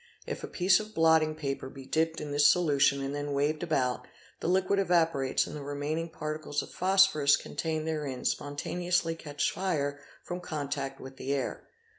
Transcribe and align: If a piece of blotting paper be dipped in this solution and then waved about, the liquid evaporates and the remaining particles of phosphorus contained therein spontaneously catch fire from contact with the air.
If 0.25 0.43
a 0.43 0.47
piece 0.47 0.79
of 0.79 0.95
blotting 0.95 1.35
paper 1.35 1.69
be 1.69 1.85
dipped 1.85 2.19
in 2.19 2.31
this 2.31 2.51
solution 2.51 3.03
and 3.03 3.13
then 3.13 3.33
waved 3.33 3.61
about, 3.61 4.07
the 4.39 4.47
liquid 4.47 4.79
evaporates 4.79 5.45
and 5.45 5.55
the 5.55 5.61
remaining 5.61 6.09
particles 6.09 6.63
of 6.63 6.71
phosphorus 6.71 7.37
contained 7.37 7.87
therein 7.87 8.25
spontaneously 8.25 9.13
catch 9.13 9.51
fire 9.51 9.99
from 10.23 10.39
contact 10.39 10.99
with 10.99 11.17
the 11.17 11.35
air. 11.35 11.67